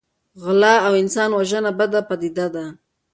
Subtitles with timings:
[0.43, 2.65] غلا او انسان وژنه بده پدیده ده.